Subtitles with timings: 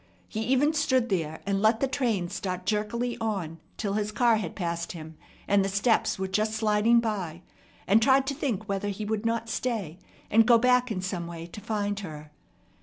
[0.27, 4.55] He even stood there, and let the train start jerkily on till his car had
[4.55, 5.15] passed him,
[5.47, 7.43] and the steps were just sliding by,
[7.85, 9.99] and tried to think whether he would not stay,
[10.31, 12.31] and go back in some way to find her.